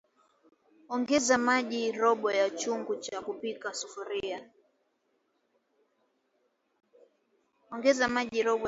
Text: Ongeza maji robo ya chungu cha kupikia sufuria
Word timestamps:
Ongeza 0.93 1.35
maji 1.37 1.91
robo 1.91 2.31
ya 2.31 2.49
chungu 2.49 2.95
cha 2.95 3.21
kupikia 3.21 3.73
sufuria 3.73 4.39